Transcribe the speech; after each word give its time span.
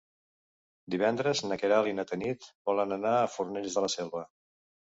Divendres 0.95 1.43
na 1.49 1.59
Queralt 1.65 1.91
i 1.91 1.93
na 1.99 2.07
Tanit 2.13 2.49
volen 2.73 2.97
anar 2.99 3.15
a 3.21 3.31
Fornells 3.37 3.79
de 3.81 3.87
la 3.89 3.95
Selva. 3.99 4.29